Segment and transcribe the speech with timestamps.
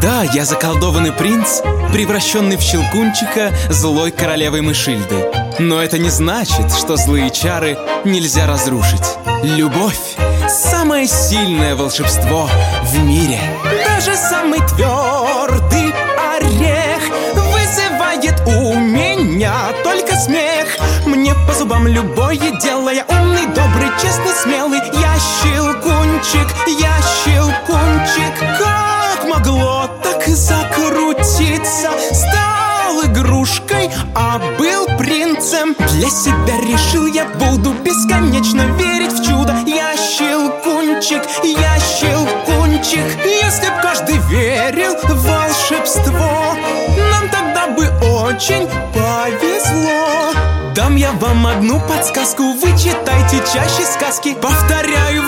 [0.00, 1.60] Да, я заколдованный принц,
[1.92, 5.26] превращенный в щелкунчика злой королевой Мышильды.
[5.58, 9.16] Но это не значит, что злые чары нельзя разрушить.
[9.42, 10.16] Любовь—
[10.48, 12.48] самое сильное волшебство
[12.84, 13.40] в мире.
[13.84, 15.92] Даже самый твердый
[16.32, 17.02] орех
[17.34, 20.78] вызывает у меня только смех.
[21.06, 24.78] Мне по зубам любое дело, я умный, добрый, честный, смелый.
[24.78, 28.47] Я щелкунчик, я щелкунчик.
[30.34, 31.90] Закрутиться?
[32.12, 35.74] Стал игрушкой, а был принцем.
[35.92, 39.54] Для себя решил я буду бесконечно верить в чудо.
[39.66, 43.04] Я щелкунчик, я щелкунчик.
[43.24, 46.56] Если б каждый верил в волшебство
[47.10, 47.88] Нам тогда бы
[48.24, 50.32] очень повезло.
[50.74, 54.36] Дам я вам одну подсказку Вы читайте чаще сказки.
[54.40, 55.22] Повторяю